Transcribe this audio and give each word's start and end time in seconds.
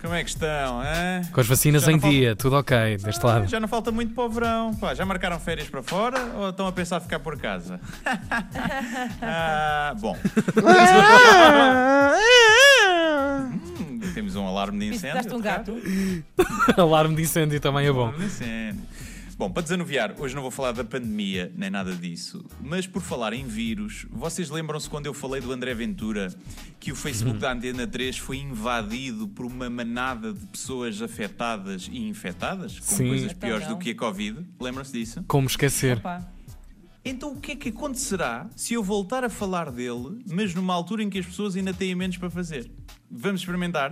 Como 0.00 0.14
é 0.14 0.24
que 0.24 0.30
estão? 0.30 0.80
hã? 0.80 1.20
Com 1.30 1.40
as 1.40 1.46
vacinas 1.46 1.82
Já 1.82 1.92
em 1.92 2.00
falta- 2.00 2.16
dia, 2.16 2.34
tudo 2.34 2.56
ok, 2.56 2.96
deste 2.96 3.24
lado. 3.24 3.46
Já 3.46 3.60
não 3.60 3.68
falta 3.68 3.90
muito 3.92 4.14
para 4.14 4.24
o 4.24 4.28
verão. 4.30 4.74
Pá, 4.74 4.94
já 4.94 5.04
marcaram 5.04 5.38
férias 5.38 5.68
para 5.68 5.82
fora 5.82 6.18
ou 6.36 6.48
estão 6.50 6.66
a 6.66 6.72
pensar 6.72 7.00
ficar 7.00 7.18
por 7.20 7.36
casa? 7.38 7.78
Ah, 9.22 9.94
bom. 10.00 10.16
Hum, 13.80 14.00
temos 14.14 14.36
um 14.36 14.46
alarme 14.46 14.78
de 14.90 14.94
incêndio. 14.96 15.36
um 15.36 15.40
gato. 15.40 15.76
Alarme 16.76 17.16
de 17.16 17.22
incêndio 17.22 17.60
também 17.60 17.86
é 17.86 17.92
bom. 17.92 18.02
Alarme 18.08 18.18
de 18.20 18.24
incêndio. 18.26 18.80
Bom, 19.40 19.50
para 19.50 19.62
desanuviar, 19.62 20.16
hoje 20.18 20.34
não 20.34 20.42
vou 20.42 20.50
falar 20.50 20.72
da 20.72 20.84
pandemia 20.84 21.50
nem 21.56 21.70
nada 21.70 21.94
disso, 21.96 22.44
mas 22.60 22.86
por 22.86 23.00
falar 23.00 23.32
em 23.32 23.46
vírus, 23.46 24.06
vocês 24.10 24.50
lembram-se 24.50 24.86
quando 24.86 25.06
eu 25.06 25.14
falei 25.14 25.40
do 25.40 25.50
André 25.50 25.72
Ventura 25.72 26.28
que 26.78 26.92
o 26.92 26.94
Facebook 26.94 27.38
da 27.38 27.50
Antena 27.50 27.86
3 27.86 28.18
foi 28.18 28.36
invadido 28.36 29.26
por 29.28 29.46
uma 29.46 29.70
manada 29.70 30.34
de 30.34 30.44
pessoas 30.44 31.00
afetadas 31.00 31.88
e 31.90 32.06
infectadas 32.06 32.78
com 32.80 32.96
Sim. 32.96 33.08
coisas 33.08 33.32
Então 33.32 33.48
piores 33.48 33.66
do 33.66 33.78
que 33.78 33.92
a 33.92 33.94
Covid? 33.94 34.46
Lembram-se 34.60 34.92
disso? 34.92 35.24
Como 35.26 35.46
esquecer? 35.46 35.96
Opa. 35.96 36.30
Então 37.02 37.32
o 37.32 37.40
que 37.40 37.52
é 37.52 37.56
que 37.56 37.70
acontecerá 37.70 38.46
se 38.54 38.74
eu 38.74 38.82
voltar 38.82 39.24
a 39.24 39.30
falar 39.30 39.70
dele, 39.70 40.22
mas 40.30 40.54
numa 40.54 40.74
altura 40.74 41.02
em 41.02 41.08
que 41.08 41.18
as 41.18 41.24
pessoas 41.24 41.56
ainda 41.56 41.72
têm 41.72 41.94
menos 41.94 42.18
para 42.18 42.28
fazer? 42.28 42.70
Vamos 43.10 43.40
experimentar? 43.40 43.90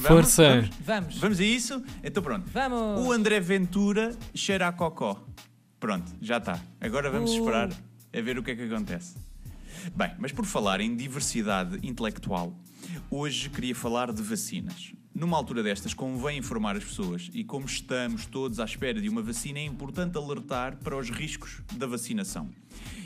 Vamos? 0.00 0.24
Força. 0.34 0.42
Vamos? 0.60 0.70
Vamos. 0.84 1.18
Vamos 1.18 1.40
a 1.40 1.44
isso? 1.44 1.82
Então 2.02 2.22
pronto. 2.22 2.48
Vamos. 2.52 3.06
O 3.06 3.12
André 3.12 3.38
Ventura 3.40 4.16
cheira 4.34 4.68
a 4.68 4.72
cocó. 4.72 5.22
Pronto, 5.78 6.12
já 6.20 6.38
está. 6.38 6.60
Agora 6.80 7.10
vamos 7.10 7.30
Uh. 7.30 7.38
esperar 7.38 7.70
a 8.12 8.20
ver 8.20 8.38
o 8.38 8.42
que 8.42 8.50
é 8.50 8.56
que 8.56 8.62
acontece. 8.62 9.16
Bem, 9.94 10.12
mas 10.18 10.32
por 10.32 10.44
falar 10.44 10.80
em 10.80 10.94
diversidade 10.94 11.78
intelectual, 11.86 12.54
hoje 13.10 13.48
queria 13.48 13.74
falar 13.74 14.12
de 14.12 14.22
vacinas. 14.22 14.92
Numa 15.14 15.36
altura 15.36 15.62
destas, 15.62 15.92
convém 15.92 16.38
informar 16.38 16.76
as 16.76 16.84
pessoas 16.84 17.30
e, 17.34 17.42
como 17.42 17.66
estamos 17.66 18.26
todos 18.26 18.60
à 18.60 18.64
espera 18.64 19.00
de 19.00 19.08
uma 19.08 19.22
vacina, 19.22 19.58
é 19.58 19.64
importante 19.64 20.16
alertar 20.16 20.76
para 20.76 20.96
os 20.96 21.10
riscos 21.10 21.62
da 21.76 21.86
vacinação. 21.86 22.48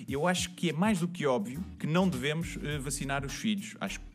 Eu 0.06 0.27
acho 0.27 0.50
que 0.50 0.69
é 0.69 0.72
mais 0.72 1.00
do 1.00 1.09
que 1.09 1.25
óbvio 1.27 1.65
que 1.78 1.87
não 1.87 2.06
devemos 2.09 2.59
eh, 2.62 2.78
vacinar 2.78 3.25
os 3.25 3.33
filhos. 3.33 3.75
Acho 3.81 4.00
que, 4.00 4.06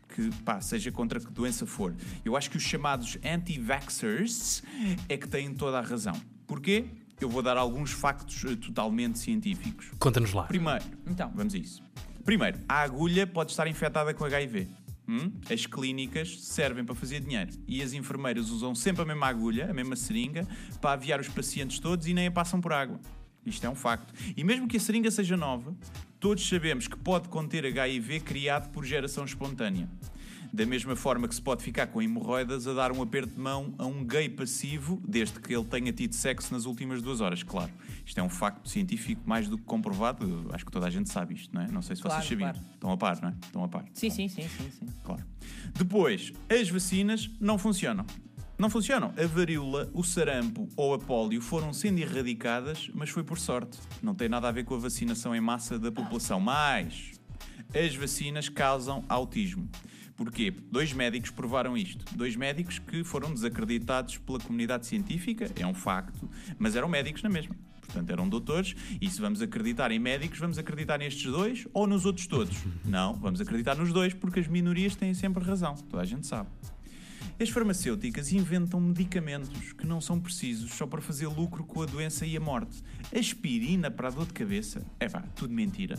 pá, 0.44 0.60
seja 0.60 0.90
contra 0.90 1.20
que 1.20 1.30
doença 1.30 1.66
for. 1.66 1.94
Eu 2.24 2.36
acho 2.36 2.50
que 2.50 2.56
os 2.56 2.62
chamados 2.62 3.18
anti-vaxxers 3.24 4.62
é 5.08 5.16
que 5.16 5.28
têm 5.28 5.52
toda 5.54 5.78
a 5.78 5.82
razão. 5.82 6.14
Porquê? 6.46 6.86
Eu 7.20 7.28
vou 7.28 7.42
dar 7.42 7.56
alguns 7.56 7.90
factos 7.90 8.44
eh, 8.44 8.56
totalmente 8.56 9.18
científicos. 9.18 9.90
Conta-nos 9.98 10.32
lá. 10.32 10.44
Primeiro, 10.44 10.84
Então. 11.06 11.30
vamos 11.34 11.54
a 11.54 11.58
isso. 11.58 11.82
Primeiro, 12.24 12.58
a 12.68 12.80
agulha 12.82 13.26
pode 13.26 13.50
estar 13.50 13.66
infectada 13.66 14.12
com 14.14 14.24
HIV. 14.24 14.68
Hum? 15.08 15.32
As 15.50 15.66
clínicas 15.66 16.40
servem 16.44 16.84
para 16.84 16.94
fazer 16.94 17.20
dinheiro 17.20 17.50
e 17.66 17.82
as 17.82 17.92
enfermeiras 17.92 18.48
usam 18.50 18.74
sempre 18.74 19.02
a 19.02 19.04
mesma 19.04 19.26
agulha, 19.26 19.68
a 19.70 19.74
mesma 19.74 19.96
seringa, 19.96 20.46
para 20.80 20.92
aviar 20.92 21.20
os 21.20 21.28
pacientes 21.28 21.78
todos 21.78 22.06
e 22.06 22.14
nem 22.14 22.28
a 22.28 22.30
passam 22.30 22.60
por 22.60 22.72
água. 22.72 22.98
Isto 23.44 23.66
é 23.66 23.70
um 23.70 23.74
facto. 23.74 24.14
E 24.36 24.44
mesmo 24.44 24.68
que 24.68 24.76
a 24.76 24.80
seringa 24.80 25.10
seja 25.10 25.36
nova, 25.36 25.74
todos 26.20 26.46
sabemos 26.46 26.86
que 26.86 26.96
pode 26.98 27.28
conter 27.28 27.64
HIV 27.66 28.20
criado 28.20 28.70
por 28.70 28.84
geração 28.84 29.24
espontânea. 29.24 29.88
Da 30.52 30.66
mesma 30.66 30.96
forma 30.96 31.28
que 31.28 31.34
se 31.34 31.40
pode 31.40 31.62
ficar 31.62 31.86
com 31.86 32.02
hemorroidas 32.02 32.66
a 32.66 32.74
dar 32.74 32.90
um 32.90 33.00
aperto 33.00 33.32
de 33.34 33.38
mão 33.40 33.72
a 33.78 33.86
um 33.86 34.04
gay 34.04 34.28
passivo, 34.28 35.00
desde 35.06 35.38
que 35.38 35.54
ele 35.54 35.64
tenha 35.64 35.92
tido 35.92 36.12
sexo 36.12 36.52
nas 36.52 36.66
últimas 36.66 37.00
duas 37.00 37.20
horas, 37.20 37.44
claro. 37.44 37.70
Isto 38.04 38.18
é 38.18 38.22
um 38.22 38.28
facto 38.28 38.68
científico 38.68 39.22
mais 39.24 39.48
do 39.48 39.56
que 39.56 39.62
comprovado. 39.62 40.48
Acho 40.52 40.66
que 40.66 40.72
toda 40.72 40.86
a 40.86 40.90
gente 40.90 41.08
sabe 41.08 41.34
isto, 41.34 41.54
não 41.54 41.62
é? 41.62 41.68
Não 41.68 41.80
sei 41.80 41.94
se 41.94 42.02
Claro, 42.02 42.16
vocês 42.20 42.28
sabiam. 42.28 42.50
claro. 42.52 42.66
Estão 42.74 42.90
a 42.90 42.96
par, 42.96 43.22
não 43.22 43.28
é? 43.28 43.34
Estão 43.44 43.62
a 43.64 43.68
par. 43.68 43.84
Sim, 43.94 44.10
sim, 44.10 44.28
sim, 44.28 44.42
sim, 44.42 44.70
sim. 44.72 44.86
Claro. 45.04 45.24
Depois, 45.78 46.32
as 46.48 46.68
vacinas 46.68 47.30
não 47.40 47.56
funcionam. 47.56 48.04
Não 48.60 48.68
funcionam. 48.68 49.14
A 49.16 49.26
varíola, 49.26 49.90
o 49.94 50.04
sarampo 50.04 50.68
ou 50.76 50.92
a 50.92 50.98
pólio 50.98 51.40
foram 51.40 51.72
sendo 51.72 51.98
erradicadas, 51.98 52.90
mas 52.92 53.08
foi 53.08 53.24
por 53.24 53.38
sorte. 53.38 53.78
Não 54.02 54.14
tem 54.14 54.28
nada 54.28 54.48
a 54.48 54.52
ver 54.52 54.64
com 54.64 54.74
a 54.74 54.78
vacinação 54.78 55.34
em 55.34 55.40
massa 55.40 55.78
da 55.78 55.90
população. 55.90 56.38
Mas 56.38 57.18
as 57.74 57.96
vacinas 57.96 58.50
causam 58.50 59.02
autismo. 59.08 59.66
Porquê? 60.14 60.50
Dois 60.50 60.92
médicos 60.92 61.30
provaram 61.30 61.74
isto. 61.74 62.04
Dois 62.14 62.36
médicos 62.36 62.78
que 62.78 63.02
foram 63.02 63.32
desacreditados 63.32 64.18
pela 64.18 64.38
comunidade 64.38 64.84
científica, 64.86 65.50
é 65.56 65.66
um 65.66 65.72
facto, 65.72 66.28
mas 66.58 66.76
eram 66.76 66.86
médicos 66.86 67.22
na 67.22 67.30
mesma. 67.30 67.56
Portanto, 67.80 68.10
eram 68.10 68.28
doutores, 68.28 68.76
e 69.00 69.08
se 69.08 69.22
vamos 69.22 69.40
acreditar 69.40 69.90
em 69.90 69.98
médicos, 69.98 70.38
vamos 70.38 70.58
acreditar 70.58 70.98
nestes 70.98 71.32
dois 71.32 71.66
ou 71.72 71.86
nos 71.86 72.04
outros 72.04 72.26
todos? 72.26 72.58
Não, 72.84 73.14
vamos 73.14 73.40
acreditar 73.40 73.74
nos 73.74 73.90
dois, 73.90 74.12
porque 74.12 74.38
as 74.38 74.46
minorias 74.46 74.94
têm 74.94 75.14
sempre 75.14 75.42
razão. 75.42 75.74
Toda 75.88 76.02
a 76.02 76.06
gente 76.06 76.26
sabe. 76.26 76.50
As 77.40 77.48
farmacêuticas 77.48 78.34
inventam 78.34 78.78
medicamentos 78.78 79.72
que 79.72 79.86
não 79.86 79.98
são 79.98 80.20
precisos 80.20 80.72
só 80.72 80.86
para 80.86 81.00
fazer 81.00 81.26
lucro 81.26 81.64
com 81.64 81.80
a 81.80 81.86
doença 81.86 82.26
e 82.26 82.36
a 82.36 82.40
morte. 82.40 82.82
Aspirina 83.18 83.90
para 83.90 84.08
a 84.08 84.10
dor 84.10 84.26
de 84.26 84.34
cabeça? 84.34 84.84
É 85.00 85.08
pá, 85.08 85.24
tudo 85.34 85.54
mentira. 85.54 85.96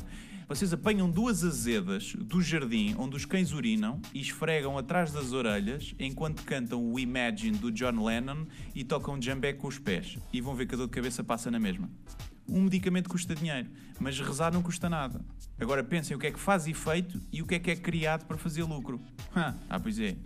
Vocês 0.48 0.72
apanham 0.72 1.10
duas 1.10 1.44
azedas 1.44 2.14
do 2.16 2.44
jardim 2.44 2.94
onde 2.96 3.16
os 3.16 3.26
cães 3.26 3.54
urinam 3.54 4.00
e 4.14 4.22
esfregam 4.22 4.78
atrás 4.78 5.12
das 5.12 5.32
orelhas 5.32 5.96
enquanto 5.98 6.44
cantam 6.44 6.80
o 6.80 7.00
Imagine 7.00 7.58
do 7.58 7.72
John 7.72 8.06
Lennon 8.06 8.46
e 8.76 8.84
tocam 8.84 9.20
jambé 9.20 9.52
com 9.52 9.68
os 9.68 9.80
pés. 9.80 10.20
E 10.32 10.42
vão 10.42 10.54
ver 10.54 10.68
que 10.68 10.76
a 10.76 10.78
dor 10.78 10.86
de 10.86 10.94
cabeça 10.94 11.24
passa 11.24 11.50
na 11.50 11.60
mesma. 11.60 11.90
Um 12.52 12.64
medicamento 12.64 13.10
custa 13.10 13.34
dinheiro, 13.34 13.70
mas 13.98 14.20
rezar 14.20 14.54
não 14.54 14.62
custa 14.62 14.90
nada. 14.90 15.22
Agora 15.58 15.82
pensem 15.82 16.18
o 16.18 16.20
que 16.20 16.28
é 16.28 16.32
que 16.32 16.40
faz 16.40 16.68
efeito 16.68 17.22
e 17.32 17.42
o 17.42 17.46
que 17.46 17.56
é 17.56 17.60
que 17.60 17.72
é 17.72 17.76
criado 17.78 18.26
para 18.26 18.38
fazer 18.38 18.64
lucro. 18.64 19.00
Ah, 19.34 19.56
ah, 19.70 19.80
pois 19.80 19.98
é. 19.98 20.18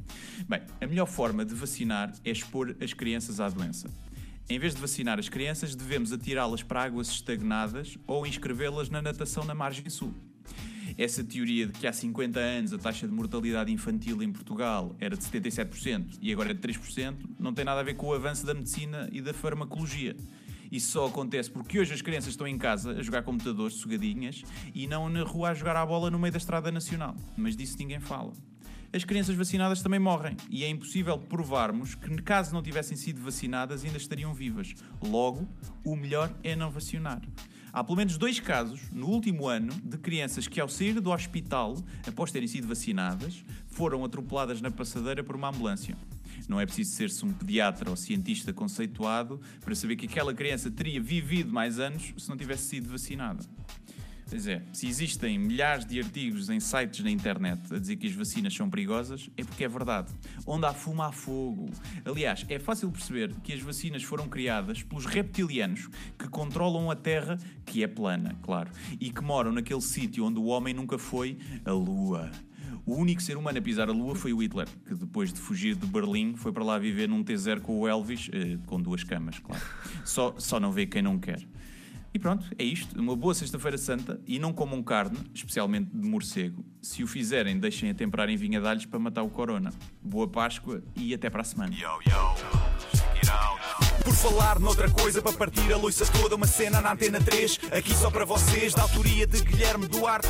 Bem, 0.50 0.64
a 0.82 0.88
melhor 0.88 1.06
forma 1.06 1.46
de 1.46 1.54
vacinar 1.54 2.12
é 2.26 2.32
expor 2.32 2.76
as 2.82 2.92
crianças 2.92 3.40
à 3.40 3.48
doença. 3.48 3.88
Em 4.50 4.58
vez 4.58 4.74
de 4.74 4.82
vacinar 4.82 5.20
as 5.20 5.30
crianças, 5.30 5.76
devemos 5.76 6.12
atirá-las 6.12 6.64
para 6.64 6.82
águas 6.82 7.10
estagnadas 7.10 8.00
ou 8.08 8.26
inscrevê-las 8.26 8.90
na 8.90 9.04
natação 9.04 9.46
na 9.46 9.54
margem 9.54 9.88
sul. 9.92 10.12
Essa 10.98 11.24
teoria 11.24 11.68
de 11.68 11.74
que 11.74 11.86
há 11.86 11.94
50 11.94 12.40
anos 12.40 12.74
a 12.74 12.80
taxa 12.80 13.08
de 13.08 13.14
mortalidade 13.14 13.72
infantil 13.72 14.24
em 14.24 14.32
Portugal 14.32 14.96
era 15.00 15.16
de 15.16 15.24
77% 15.24 16.18
e 16.20 16.34
agora 16.34 16.50
é 16.50 16.54
de 16.56 16.62
3%, 16.62 17.16
não 17.38 17.54
tem 17.54 17.64
nada 17.64 17.82
a 17.82 17.84
ver 17.84 17.94
com 17.94 18.08
o 18.08 18.14
avanço 18.14 18.44
da 18.44 18.56
medicina 18.56 19.08
e 19.12 19.22
da 19.22 19.36
farmacologia. 19.36 20.16
Isso 20.72 20.92
só 20.92 21.08
acontece 21.08 21.50
porque 21.50 21.80
hoje 21.80 21.94
as 21.94 22.02
crianças 22.02 22.30
estão 22.30 22.48
em 22.48 22.58
casa 22.58 22.92
a 22.92 23.02
jogar 23.02 23.24
computadores 23.24 23.76
sugadinhas 23.76 24.44
e 24.74 24.88
não 24.88 25.10
na 25.10 25.24
rua 25.24 25.50
a 25.50 25.54
jogar 25.54 25.76
à 25.76 25.86
bola 25.86 26.10
no 26.12 26.20
meio 26.20 26.32
da 26.32 26.38
estrada 26.38 26.72
nacional. 26.72 27.16
Mas 27.38 27.56
disso 27.56 27.78
ninguém 27.78 28.00
fala. 28.00 28.34
As 28.94 29.04
crianças 29.04 29.36
vacinadas 29.36 29.82
também 29.82 30.00
morrem 30.00 30.38
e 30.50 30.64
é 30.64 30.70
impossível 30.70 31.18
provarmos 31.18 31.96
que, 31.96 32.10
caso 32.22 32.54
não 32.54 32.64
tivessem 32.64 32.96
sido 32.96 33.22
vacinadas, 33.22 33.84
ainda 33.84 33.98
estariam 33.98 34.34
vivas. 34.34 34.74
Logo, 35.04 35.46
o 35.84 35.98
melhor 35.98 36.34
é 36.42 36.56
não 36.56 36.72
vacinar. 36.72 37.22
Há 37.74 37.84
pelo 37.84 37.98
menos 37.98 38.18
dois 38.18 38.40
casos, 38.40 38.90
no 38.94 39.08
último 39.08 39.50
ano, 39.50 39.74
de 39.84 39.98
crianças 39.98 40.48
que, 40.48 40.62
ao 40.62 40.70
sair 40.70 41.02
do 41.02 41.12
hospital, 41.12 41.76
após 42.08 42.32
terem 42.32 42.48
sido 42.48 42.70
vacinadas, 42.70 43.44
foram 43.68 44.06
atropeladas 44.06 44.62
na 44.62 44.72
passadeira 44.72 45.22
por 45.26 45.36
uma 45.36 45.50
ambulância. 45.50 45.98
Não 46.48 46.60
é 46.60 46.66
preciso 46.66 46.92
ser-se 46.96 47.26
um 47.26 47.34
pediatra 47.34 47.90
ou 47.90 47.96
cientista 47.96 48.54
conceituado 48.54 49.40
para 49.62 49.76
saber 49.76 49.96
que 49.96 50.06
aquela 50.06 50.34
criança 50.34 50.70
teria 50.70 51.02
vivido 51.02 51.52
mais 51.52 51.80
anos 51.80 52.14
se 52.18 52.30
não 52.30 52.38
tivesse 52.38 52.70
sido 52.70 52.90
vacinada. 52.90 53.44
Pois 54.28 54.48
é, 54.48 54.64
se 54.74 54.88
existem 54.88 55.38
milhares 55.38 55.86
de 55.86 56.00
artigos 56.00 56.50
em 56.50 56.60
sites 56.60 57.04
na 57.04 57.12
internet 57.12 57.62
a 57.72 57.78
dizer 57.78 57.96
que 57.96 58.08
as 58.08 58.14
vacinas 58.14 58.56
são 58.56 58.68
perigosas, 58.68 59.30
é 59.38 59.44
porque 59.44 59.64
é 59.64 59.68
verdade. 59.68 60.12
Onde 60.48 60.66
há 60.66 60.74
fumo, 60.74 61.04
há 61.04 61.12
fogo. 61.12 61.70
Aliás, 62.04 62.44
é 62.50 62.58
fácil 62.58 62.90
perceber 62.92 63.32
que 63.44 63.54
as 63.54 63.62
vacinas 63.62 64.02
foram 64.02 64.28
criadas 64.28 64.82
pelos 64.82 65.06
reptilianos 65.06 65.88
que 66.18 66.28
controlam 66.28 66.90
a 66.90 66.96
Terra, 66.96 67.38
que 67.66 67.84
é 67.84 67.88
plana, 67.88 68.36
claro, 68.42 68.72
e 69.00 69.12
que 69.12 69.22
moram 69.22 69.52
naquele 69.52 69.82
sítio 69.82 70.26
onde 70.26 70.40
o 70.40 70.46
homem 70.46 70.74
nunca 70.74 70.98
foi, 70.98 71.38
a 71.64 71.72
Lua. 71.72 72.32
O 72.86 72.96
único 72.96 73.22
ser 73.22 73.36
humano 73.36 73.58
a 73.58 73.62
pisar 73.62 73.90
a 73.90 73.92
Lua 73.92 74.16
foi 74.16 74.32
o 74.32 74.42
Hitler, 74.42 74.68
que 74.86 74.94
depois 74.94 75.34
de 75.34 75.40
fugir 75.40 75.76
de 75.76 75.88
Berlim 75.88 76.36
foi 76.36 76.52
para 76.52 76.64
lá 76.64 76.78
viver 76.78 77.10
num 77.10 77.24
T0 77.24 77.62
com 77.62 77.80
o 77.80 77.88
Elvis, 77.88 78.30
eh, 78.32 78.58
com 78.68 78.80
duas 78.80 79.04
camas, 79.04 79.40
claro. 79.40 79.64
Só, 80.04 80.36
só 80.38 80.60
não 80.60 80.72
vê 80.72 80.86
quem 80.86 81.02
não 81.02 81.18
quer. 81.18 81.42
E 82.14 82.20
pronto, 82.20 82.46
é 82.58 82.64
isto. 82.64 82.98
Uma 82.98 83.14
boa 83.14 83.34
Sexta-feira 83.34 83.78
Santa 83.78 84.22
e 84.26 84.40
não 84.40 84.54
comam 84.54 84.82
carne, 84.82 85.18
especialmente 85.34 85.90
de 85.94 86.08
morcego. 86.08 86.64
Se 86.82 87.04
o 87.04 87.08
fizerem, 87.08 87.60
deixem 87.60 87.90
a 87.90 87.94
temperar 87.94 88.30
em 88.30 88.38
vinha 88.38 88.62
de 88.62 88.88
para 88.88 89.00
matar 89.00 89.24
o 89.24 89.30
corona. 89.30 89.74
Boa 90.02 90.28
Páscoa 90.28 90.82
e 90.96 91.14
até 91.14 91.30
para 91.30 91.42
a 91.42 91.44
semana. 91.44 91.76
Por 94.04 94.14
falar 94.14 94.60
noutra 94.60 94.90
coisa 94.90 95.22
para 95.22 95.34
partir 95.34 95.74
a 95.74 95.78
loiça 95.78 96.06
toda. 96.06 96.36
Uma 96.36 96.48
cena 96.48 96.80
na 96.80 96.94
antena 96.94 97.20
3, 97.20 97.60
aqui 97.72 97.94
só 97.94 98.10
para 98.10 98.24
vocês, 98.24 98.74
da 98.74 98.84
autoria 98.84 99.28
de 99.28 99.44
Guilherme 99.44 99.88
Duarte. 99.88 100.30